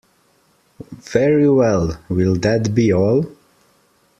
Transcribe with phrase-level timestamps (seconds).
[1.11, 3.27] Very well, will that be all?